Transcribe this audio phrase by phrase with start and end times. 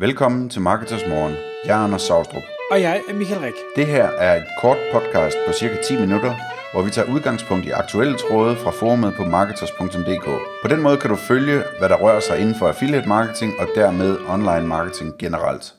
[0.00, 1.34] Velkommen til Marketers Morgen.
[1.64, 2.42] Jeg er Anders Saustrup.
[2.70, 3.54] Og jeg er Michael Rik.
[3.76, 6.34] Det her er et kort podcast på cirka 10 minutter,
[6.72, 10.24] hvor vi tager udgangspunkt i aktuelle tråde fra forumet på marketers.dk.
[10.62, 13.68] På den måde kan du følge, hvad der rører sig inden for affiliate marketing og
[13.74, 15.74] dermed online marketing generelt.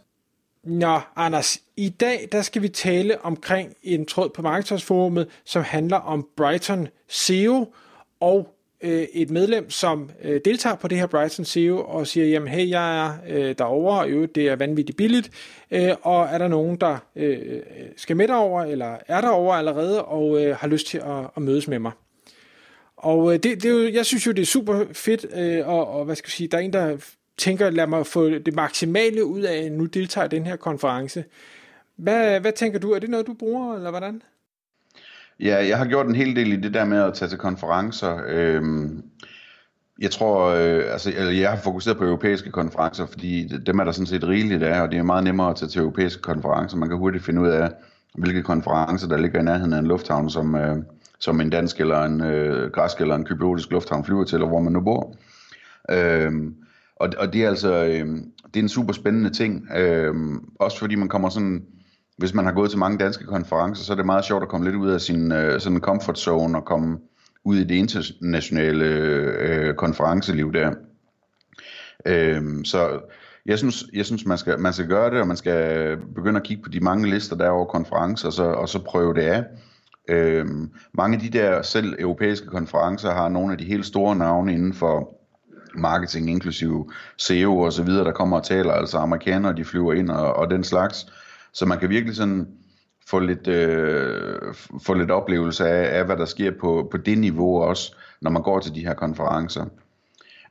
[0.63, 5.97] Nå, Anders, i dag der skal vi tale omkring en tråd på Marketers-forumet, som handler
[5.97, 7.73] om Brighton SEO
[8.19, 8.47] og
[8.83, 12.69] øh, et medlem, som øh, deltager på det her Brighton SEO og siger, jamen hey,
[12.69, 15.31] jeg er øh, derovre, og jo, det er vanvittigt billigt,
[15.71, 17.61] øh, og er der nogen, der øh,
[17.97, 21.67] skal med derover eller er derovre allerede, og øh, har lyst til at, at mødes
[21.67, 21.91] med mig.
[22.97, 25.87] Og øh, det, det er jo, jeg synes jo, det er super fedt, øh, og,
[25.87, 26.97] og hvad skal jeg sige, der er en, der
[27.37, 31.23] tænker, lad mig få det maksimale ud af, at nu deltager i den her konference.
[31.95, 32.91] Hvad, hvad tænker du?
[32.91, 34.21] Er det noget, du bruger, eller hvordan?
[35.41, 38.21] Ja, jeg har gjort en hel del i det der med at tage til konferencer.
[38.27, 39.03] Øhm,
[39.99, 43.91] jeg tror, øh, altså, eller jeg har fokuseret på europæiske konferencer, fordi dem er der
[43.91, 46.77] sådan set rigeligt af, og det er meget nemmere at tage til europæiske konferencer.
[46.77, 47.71] Man kan hurtigt finde ud af,
[48.13, 50.77] hvilke konferencer, der ligger i nærheden af en lufthavn, som, øh,
[51.19, 54.61] som en dansk eller en øh, græsk eller en kypriotisk lufthavn flyver til, eller hvor
[54.61, 55.15] man nu bor.
[55.91, 56.55] Øhm,
[56.95, 58.07] og, og det er altså øh,
[58.53, 60.15] det er en super spændende ting, øh,
[60.59, 61.63] også fordi man kommer sådan
[62.17, 64.65] hvis man har gået til mange danske konferencer, så er det meget sjovt at komme
[64.65, 66.97] lidt ud af sin øh, sådan comfort zone og komme
[67.43, 70.73] ud i det internationale øh, konferenceliv der.
[72.05, 72.99] Øh, så
[73.45, 76.45] jeg synes, jeg synes man, skal, man skal gøre det, og man skal begynde at
[76.45, 79.21] kigge på de mange lister, der er over konferencer, og så, og så prøve det
[79.21, 79.43] af.
[80.09, 84.53] Øhm, mange af de der selv europæiske konferencer har nogle af de helt store navne
[84.53, 85.21] inden for
[85.75, 90.09] marketing, inklusive SEO og så videre, der kommer og taler, altså amerikanere, de flyver ind
[90.09, 91.05] og, og den slags.
[91.53, 92.47] Så man kan virkelig sådan
[93.07, 94.53] få lidt, øh,
[94.85, 98.41] få lidt oplevelse af, af, hvad der sker på, på det niveau også, når man
[98.41, 99.65] går til de her konferencer.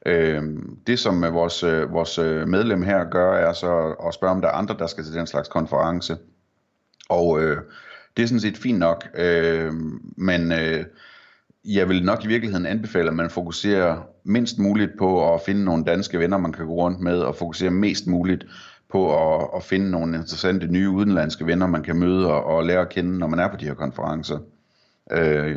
[0.07, 0.43] Øh,
[0.87, 4.41] det som øh, vores, øh, vores øh, medlem her gør, er så at spørge, om
[4.41, 6.17] der er andre, der skal til den slags konference.
[7.09, 7.57] Og øh,
[8.17, 9.73] det er sådan set fint nok, øh,
[10.17, 10.85] men øh,
[11.65, 15.85] jeg vil nok i virkeligheden anbefale, at man fokuserer mindst muligt på at finde nogle
[15.85, 18.45] danske venner, man kan gå rundt med, og fokusere mest muligt
[18.93, 22.81] på at, at finde nogle interessante nye udenlandske venner, man kan møde og, og lære
[22.81, 24.39] at kende, når man er på de her konferencer.
[25.13, 25.57] Øh,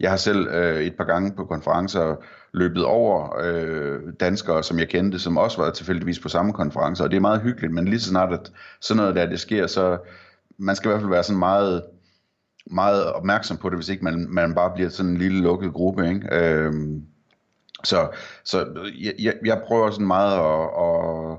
[0.00, 2.16] jeg har selv øh, et par gange på konferencer
[2.52, 7.10] løbet over øh, danskere, som jeg kendte, som også var tilfældigvis på samme konferencer, og
[7.10, 9.98] det er meget hyggeligt, men lige så snart, at sådan noget der det sker, så
[10.58, 11.82] man skal i hvert fald være sådan meget,
[12.66, 16.08] meget opmærksom på det, hvis ikke man, man bare bliver sådan en lille lukket gruppe,
[16.08, 16.28] ikke?
[16.32, 16.72] Øh,
[17.84, 18.08] så
[18.44, 18.66] så
[19.18, 21.38] jeg, jeg prøver sådan meget at, at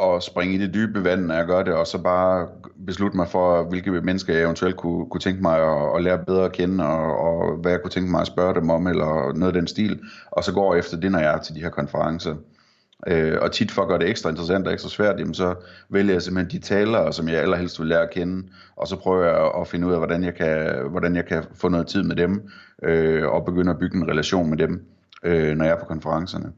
[0.00, 2.48] at springe i det dybe vand, når jeg gør det, og så bare
[2.86, 6.44] beslutte mig for, hvilke mennesker jeg eventuelt kunne, kunne tænke mig at, at lære bedre
[6.44, 9.54] at kende, og, og hvad jeg kunne tænke mig at spørge dem om, eller noget
[9.54, 11.70] af den stil, og så går jeg efter det, når jeg er til de her
[11.70, 12.34] konferencer.
[13.06, 15.54] Øh, og tit for at gøre det ekstra interessant og ekstra svært, jamen så
[15.90, 19.24] vælger jeg simpelthen de talere, som jeg allerhelst vil lære at kende, og så prøver
[19.24, 22.16] jeg at finde ud af, hvordan jeg kan, hvordan jeg kan få noget tid med
[22.16, 22.48] dem,
[22.82, 24.84] øh, og begynde at bygge en relation med dem,
[25.24, 26.52] øh, når jeg er på konferencerne.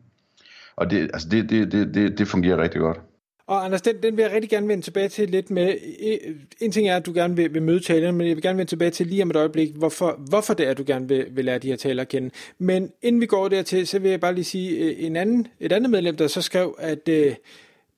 [0.77, 3.01] Og det, altså det, det, det, det, det fungerer rigtig godt.
[3.47, 5.75] Og Anders, den, den vil jeg rigtig gerne vende tilbage til lidt med.
[5.99, 6.19] E,
[6.61, 8.71] en ting er, at du gerne vil, vil møde talerne, men jeg vil gerne vende
[8.71, 11.45] tilbage til lige om et øjeblik, hvorfor, hvorfor det er, at du gerne vil, vil
[11.45, 12.31] lære de her talere at kende.
[12.59, 15.73] Men inden vi går dertil, så vil jeg bare lige sige, øh, en anden, et
[15.73, 17.35] andet medlem, der så skrev, at øh,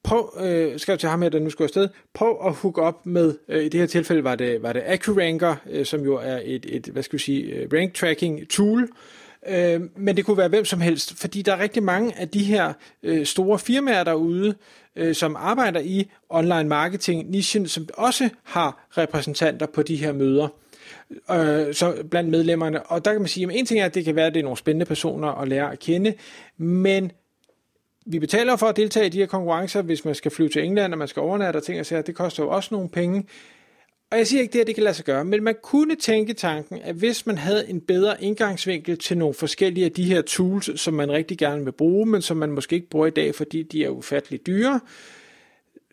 [0.02, 3.34] prøv, øh, skrev til ham her, der nu skulle afsted, prøv at hook op med,
[3.48, 6.66] øh, i det her tilfælde var det, var det AccuRanker, øh, som jo er et,
[6.68, 8.88] et, hvad skal vi sige, øh, rank tracking tool, øh,
[9.48, 12.44] Øh, men det kunne være hvem som helst, fordi der er rigtig mange af de
[12.44, 14.54] her øh, store firmaer derude,
[14.96, 20.48] øh, som arbejder i online marketing nichen, som også har repræsentanter på de her møder
[21.30, 22.82] øh, så blandt medlemmerne.
[22.82, 24.40] Og der kan man sige, at en ting er, at det kan være, at det
[24.40, 26.14] er nogle spændende personer at lære at kende,
[26.56, 27.12] men
[28.06, 30.92] vi betaler for at deltage i de her konkurrencer, hvis man skal flyve til England,
[30.92, 32.02] og man skal overnatte og ting og sager.
[32.02, 33.24] Det koster jo også nogle penge.
[34.10, 36.34] Og jeg siger ikke det, at det kan lade sig gøre, men man kunne tænke
[36.34, 40.80] tanken, at hvis man havde en bedre indgangsvinkel til nogle forskellige af de her tools,
[40.80, 43.62] som man rigtig gerne vil bruge, men som man måske ikke bruger i dag, fordi
[43.62, 44.80] de er ufatteligt dyre,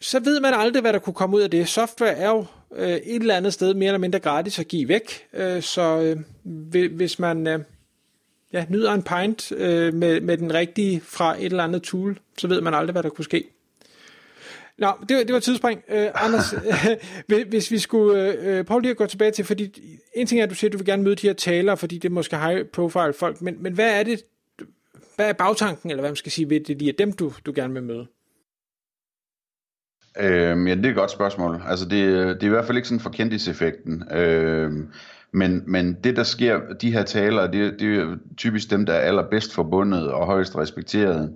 [0.02, 1.70] så ved man aldrig, hvad der kunne komme ud af det.
[1.70, 2.46] Software er jo
[2.76, 6.90] øh, et eller andet sted mere eller mindre gratis at give væk, øh, så øh,
[6.92, 7.60] hvis man øh,
[8.54, 12.48] ja, nyder en pint øh, med, med den rigtige fra et eller andet tool, så
[12.48, 13.44] ved man aldrig, hvad der kunne ske.
[14.84, 15.82] Nå, det var, det var tidsspring.
[15.88, 16.56] Uh, Anders,
[17.50, 19.82] hvis vi skulle uh, prøve lige at gå tilbage til, fordi
[20.16, 21.98] en ting er, at du siger, at du vil gerne møde de her talere, fordi
[21.98, 24.24] det er måske high profile folk, men, men hvad er det,
[25.16, 27.52] hvad er bagtanken, eller hvad man skal sige, ved det lige er dem, du, du
[27.56, 28.08] gerne vil møde?
[30.20, 31.62] Øhm, ja, det er et godt spørgsmål.
[31.68, 32.02] Altså, det,
[32.36, 34.04] det er i hvert fald ikke sådan for kendiseffekten.
[34.12, 34.90] Øhm,
[35.32, 39.00] men, men det, der sker, de her talere, det, det er typisk dem, der er
[39.00, 41.36] allerbedst forbundet og højst respekteret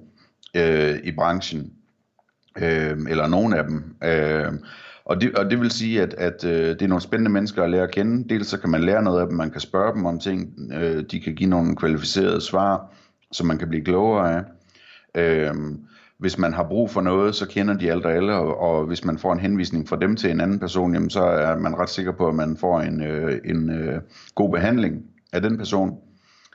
[0.56, 1.74] øh, i branchen
[2.62, 3.96] øh, eller nogen af dem.
[4.04, 4.54] Øh,
[5.06, 7.70] og, det, og det vil sige, at, at øh, det er nogle spændende mennesker at
[7.70, 8.30] lære at kende.
[8.30, 11.04] Dels så kan man lære noget af dem, man kan spørge dem om ting, øh,
[11.12, 12.92] de kan give nogle kvalificerede svar,
[13.32, 14.44] som man kan blive klogere af.
[15.16, 15.56] Øh,
[16.20, 19.06] hvis man har brug for noget, så kender de alt og alle, og, og hvis
[19.06, 21.90] man får en henvisning fra dem til en anden person, jamen, så er man ret
[21.90, 24.02] sikker på, at man får en, øh, en øh,
[24.36, 25.04] god behandling
[25.34, 25.98] af den person.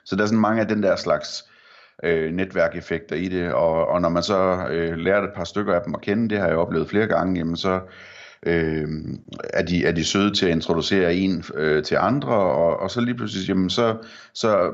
[0.05, 1.43] Så der er sådan mange af den der slags
[2.03, 5.81] øh, netværkeffekter i det, og, og når man så øh, lærer et par stykker af
[5.85, 7.79] dem at kende, det har jeg oplevet flere gange, jamen så
[8.45, 8.87] øh,
[9.53, 13.01] er, de, er de søde til at introducere en øh, til andre, og, og så
[13.01, 13.97] lige pludselig, jamen så,
[14.33, 14.73] så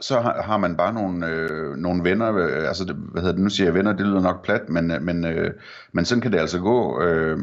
[0.00, 3.66] så har, man bare nogle, øh, nogle venner, øh, altså hvad hedder det, nu siger
[3.66, 5.50] jeg venner, det lyder nok plat, men, øh, men, øh,
[5.92, 7.02] men sådan kan det altså gå.
[7.02, 7.38] Øh,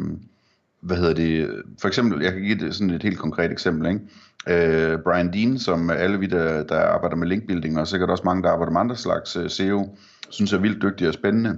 [0.82, 4.02] hvad hedder det, for eksempel, jeg kan give det sådan et helt konkret eksempel, ikke?
[4.48, 8.44] Øh, Brian Dean, som alle vi, der, der arbejder med linkbuilding, og sikkert også mange,
[8.44, 9.96] der arbejder med andre slags øh, uh, SEO,
[10.30, 11.58] synes er vildt dygtig og spændende,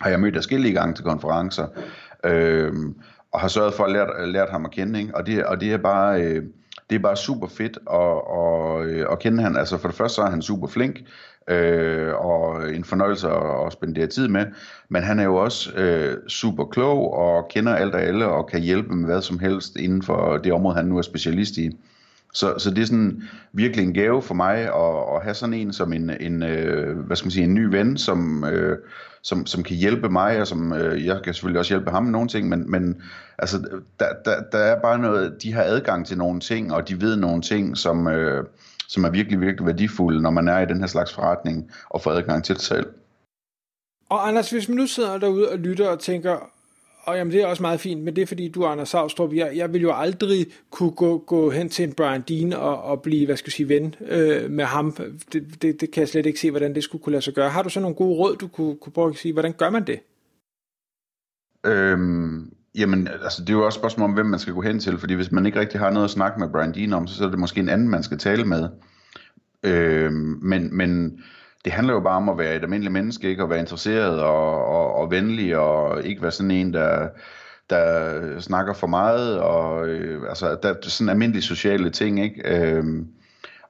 [0.00, 1.66] har jeg mødt forskellige gange til konferencer,
[2.24, 2.72] øh,
[3.32, 5.16] og har sørget for at lære, lært ham at kende, ikke?
[5.16, 6.22] Og, det, og det er bare...
[6.22, 6.42] Øh,
[6.90, 9.56] det er bare super fedt at, at, øh, at kende han.
[9.56, 11.00] Altså for det første så er han super flink,
[11.48, 14.46] øh, og en fornøjelse at, at spendere tid med.
[14.88, 18.60] Men han er jo også øh, super klog og kender alt og alle og kan
[18.60, 21.70] hjælpe med hvad som helst inden for det område, han nu er specialist i.
[22.32, 23.22] Så, så det er sådan
[23.52, 27.16] virkelig en gave for mig at, at have sådan en som en, en øh, hvad
[27.16, 28.78] skal man sige, en ny ven, som, øh,
[29.22, 32.12] som, som kan hjælpe mig, og som øh, jeg kan selvfølgelig også hjælpe ham med
[32.12, 33.02] nogle ting, men, men
[33.38, 33.58] altså,
[34.00, 37.16] der, der, der er bare noget, de har adgang til nogle ting, og de ved
[37.16, 38.44] nogle ting, som, øh,
[38.88, 42.10] som er virkelig, virkelig værdifulde, når man er i den her slags forretning, og får
[42.10, 42.86] adgang til det selv.
[44.08, 46.50] Og Anders, hvis man nu sidder derude og lytter og tænker,
[47.08, 49.34] og jamen, det er også meget fint, men det er fordi, du er Anders Savstrup.
[49.34, 53.02] Jeg, jeg vil jo aldrig kunne gå, gå hen til en Brian Dean og, og
[53.02, 54.92] blive, hvad skal jeg sige, ven øh, med ham.
[55.32, 57.50] Det, det, det kan jeg slet ikke se, hvordan det skulle kunne lade sig gøre.
[57.50, 59.86] Har du så nogle gode råd, du kunne, kunne prøve at sige, hvordan gør man
[59.86, 60.00] det?
[61.66, 64.78] Øhm, jamen, altså, det er jo også et spørgsmål om, hvem man skal gå hen
[64.78, 67.24] til, fordi hvis man ikke rigtig har noget at snakke med Brian Dean om, så
[67.24, 68.68] er det måske en anden, man skal tale med.
[69.62, 71.20] Øhm, men, men
[71.64, 73.42] det handler jo bare om at være et almindeligt menneske, ikke?
[73.42, 77.08] at være interesseret og, og, og venlig, og ikke være sådan en, der,
[77.70, 82.42] der snakker for meget, og øh, altså, der er sådan almindelige sociale ting, ikke?
[82.44, 83.08] Øhm,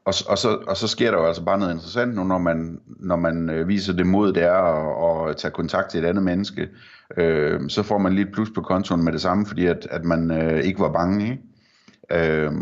[0.04, 2.80] og, og, så, og så sker der jo altså bare noget interessant nu, når man,
[2.86, 6.24] når man øh, viser det mod, det er at, at tage kontakt til et andet
[6.24, 6.68] menneske.
[7.16, 10.04] Øh, så får man lige et plus på kontoen med det samme, fordi at, at
[10.04, 11.30] man øh, ikke var bange.
[11.30, 12.42] Ikke?
[12.42, 12.52] Øh,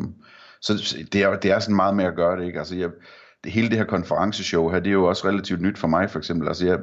[0.61, 2.47] så det er, det er sådan meget med at gøre det.
[2.47, 2.59] Ikke?
[2.59, 2.91] Altså, jeg,
[3.47, 6.49] hele det her konferenceshow her, det er jo også relativt nyt for mig for eksempel.
[6.49, 6.79] Altså jeg,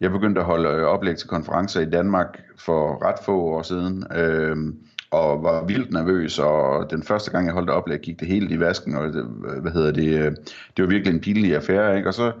[0.00, 4.04] jeg begyndte at holde øh, oplæg til konferencer i Danmark for ret få år siden,
[4.16, 4.56] øh,
[5.10, 8.60] og var vildt nervøs, og den første gang jeg holdt oplæg, gik det helt i
[8.60, 10.32] vasken, og det, øh, hvad hedder det, øh,
[10.76, 12.08] det var virkelig en pinlig affære, ikke?
[12.08, 12.32] og så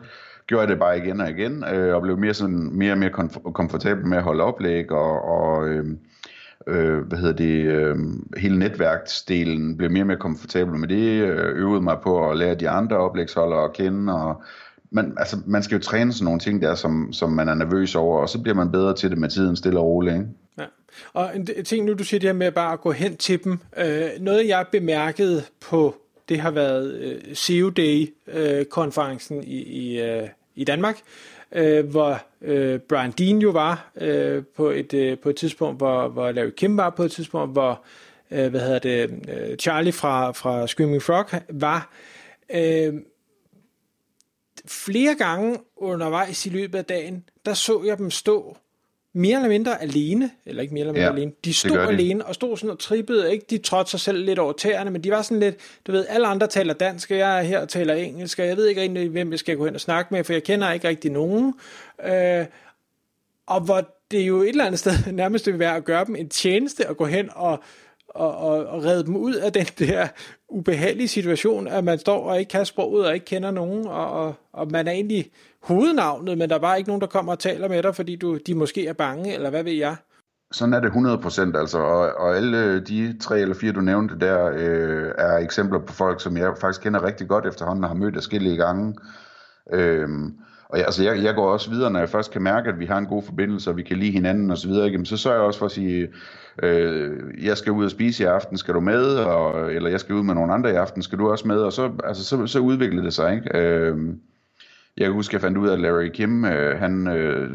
[0.46, 3.10] gjorde jeg det bare igen og igen, øh, og blev mere, sådan, mere og mere
[3.54, 5.86] komfortabel med at holde oplæg, og, og øh,
[6.66, 7.96] øh, hvad hedder det, øh,
[8.36, 12.54] hele netværksdelen, blev mere og mere komfortabel med det, øh, øvede mig på at lære
[12.54, 14.42] de andre oplægsholdere at kende, og
[14.90, 17.94] man, altså, man skal jo træne sådan nogle ting der, som, som man er nervøs
[17.94, 20.14] over, og så bliver man bedre til det med tiden, stille og roligt.
[20.14, 20.26] Ikke?
[20.58, 20.64] Ja.
[21.12, 23.58] Og en, ting nu, du siger det her med bare at gå hen til dem.
[23.78, 25.96] Øh, noget jeg bemærkede på,
[26.28, 31.00] det har været øh, SEO Day-konferencen øh, i, i, øh, i Danmark,
[31.52, 36.08] øh, hvor øh, Brian Dean jo var øh, på, et, øh, på et tidspunkt, hvor,
[36.08, 37.82] hvor Larry Kim var på et tidspunkt, hvor
[38.30, 41.92] øh, hvad hedder det, øh, Charlie fra, fra Screaming Frog var.
[42.54, 42.94] Øh,
[44.66, 48.56] flere gange undervejs i løbet af dagen, der så jeg dem stå
[49.14, 52.34] mere eller mindre alene, eller ikke mere eller mindre ja, alene, de stod alene og
[52.34, 53.46] stod sådan og trippede, ikke?
[53.50, 56.26] De trådte sig selv lidt over tæerne, men de var sådan lidt, du ved, alle
[56.26, 59.08] andre taler dansk, og jeg er her og taler engelsk, og jeg ved ikke rigtig,
[59.08, 61.54] hvem jeg skal gå hen og snakke med, for jeg kender ikke rigtig nogen.
[62.04, 62.46] Øh,
[63.46, 66.28] og hvor det jo et eller andet sted nærmest vil være at gøre dem en
[66.28, 67.62] tjeneste at gå hen og
[68.14, 70.08] og, og, og redde dem ud af den der
[70.48, 74.34] ubehagelige situation, at man står og ikke kan sproget og ikke kender nogen, og, og,
[74.52, 75.30] og man er egentlig
[75.62, 78.38] hovednavnet, men der er bare ikke nogen, der kommer og taler med dig, fordi du,
[78.46, 79.96] de måske er bange, eller hvad ved jeg?
[80.52, 84.50] Sådan er det 100% altså, og, og alle de tre eller fire, du nævnte der,
[84.54, 88.14] øh, er eksempler på folk, som jeg faktisk kender rigtig godt efterhånden, og har mødt
[88.14, 88.94] forskellige gange.
[89.72, 90.34] Øhm,
[90.72, 92.86] og jeg, altså jeg, jeg går også videre, når jeg først kan mærke, at vi
[92.86, 95.58] har en god forbindelse, og vi kan lide hinanden osv., så, så sørger jeg også
[95.58, 96.08] for at sige,
[96.62, 99.14] øh, jeg skal ud og spise i aften, skal du med?
[99.16, 101.56] Og, eller jeg skal ud med nogle andre i aften, skal du også med?
[101.56, 103.58] Og så, altså, så, så udvikler det sig, ikke?
[103.58, 103.96] Øh,
[104.96, 107.50] jeg kan huske, jeg fandt ud af, at Larry Kim, øh, han, øh,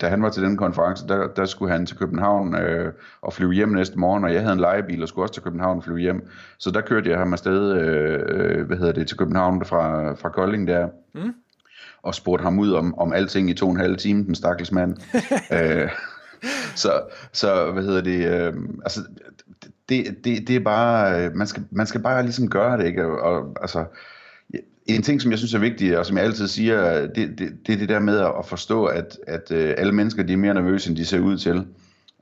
[0.00, 3.52] da han var til den konference, der, der skulle han til København øh, og flyve
[3.52, 5.98] hjem næste morgen, og jeg havde en lejebil og skulle også til København og flyve
[5.98, 6.28] hjem.
[6.58, 10.28] Så der kørte jeg ham afsted, øh, øh hvad hedder det, til København fra, fra
[10.28, 10.88] Kolding der.
[11.14, 11.34] Mm
[12.06, 14.72] og spurgte ham ud om, om alting i to og en halv time, den stakkels
[14.72, 14.96] mand.
[15.56, 15.90] øh,
[16.74, 17.00] så,
[17.32, 19.00] så, hvad hedder det, øh, altså,
[19.88, 23.06] det, det, det er bare, øh, man skal, man skal bare ligesom gøre det, ikke?
[23.06, 23.84] Og, og altså,
[24.86, 27.74] en ting, som jeg synes er vigtig, og som jeg altid siger, det, det, det
[27.74, 30.88] er det der med at forstå, at, at øh, alle mennesker de er mere nervøse,
[30.88, 31.66] end de ser ud til.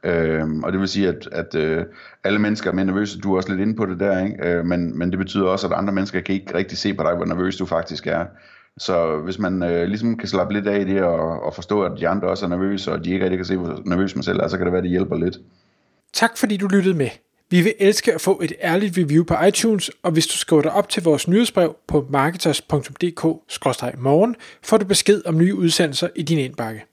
[0.05, 1.85] Øhm, og det vil sige, at, at øh,
[2.25, 3.21] alle mennesker er mere nervøse.
[3.21, 4.49] Du er også lidt inde på det der, ikke?
[4.49, 7.15] Øh, men, men det betyder også, at andre mennesker kan ikke rigtig se på dig,
[7.15, 8.27] hvor nervøs du faktisk er.
[8.79, 11.93] Så hvis man øh, ligesom kan slappe lidt af i det, og, og forstå, at
[12.01, 14.41] de andre også er nervøse, og de ikke rigtig kan se, hvor nervøs man selv
[14.41, 15.39] er, så kan det være, at det hjælper lidt.
[16.13, 17.09] Tak fordi du lyttede med.
[17.51, 20.73] Vi vil elske at få et ærligt review på iTunes, og hvis du skriver dig
[20.73, 26.85] op til vores nyhedsbrev på marketers.dk-morgen, får du besked om nye udsendelser i din indbakke.